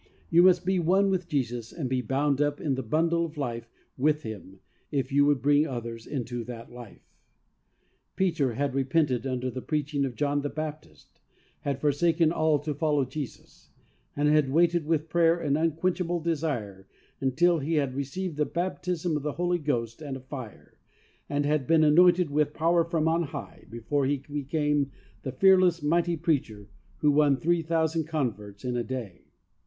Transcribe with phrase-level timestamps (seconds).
[0.31, 3.69] You must be one with Jesus, and be "bound up in the bundle of life"
[3.99, 7.03] with Him if you would bring others into that life.
[8.15, 11.19] Peter had repented under the preaching of John the Baptist,
[11.59, 13.69] had forsaken all to fol low Jesus,
[14.15, 16.87] and had waited with prayer and unquenchable desire
[17.19, 20.79] until he had received the baptism of the Holy Ghost and of fire,
[21.29, 24.91] and had been anointed with power from on high, before he became
[25.21, 26.69] the fearless, mighty preacher
[27.01, 29.25] who won 3,000 converts in a day.